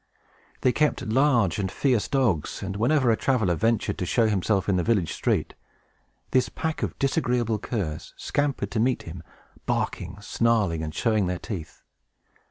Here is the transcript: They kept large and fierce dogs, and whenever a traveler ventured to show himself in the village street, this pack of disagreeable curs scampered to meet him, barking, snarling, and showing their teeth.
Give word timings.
They 0.61 0.71
kept 0.71 1.05
large 1.05 1.59
and 1.59 1.71
fierce 1.71 2.07
dogs, 2.07 2.63
and 2.63 2.75
whenever 2.75 3.11
a 3.11 3.15
traveler 3.15 3.53
ventured 3.53 3.99
to 3.99 4.05
show 4.07 4.25
himself 4.27 4.67
in 4.67 4.75
the 4.75 4.83
village 4.83 5.13
street, 5.13 5.53
this 6.31 6.49
pack 6.49 6.81
of 6.81 6.97
disagreeable 6.97 7.59
curs 7.59 8.15
scampered 8.17 8.71
to 8.71 8.79
meet 8.79 9.03
him, 9.03 9.21
barking, 9.67 10.19
snarling, 10.19 10.81
and 10.81 10.95
showing 10.95 11.27
their 11.27 11.37
teeth. 11.37 11.83